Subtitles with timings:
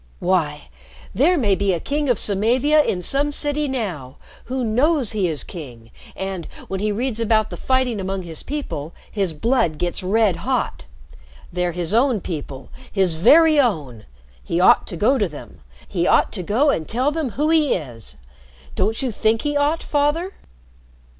[0.17, 0.69] "Why!
[1.13, 5.43] There may be a king of Samavia in some city now who knows he is
[5.43, 10.37] king, and, when he reads about the fighting among his people, his blood gets red
[10.37, 10.85] hot.
[11.53, 14.05] They're his own people his very own!
[14.43, 17.75] He ought to go to them he ought to go and tell them who he
[17.75, 18.15] is!
[18.73, 20.33] Don't you think he ought, Father?"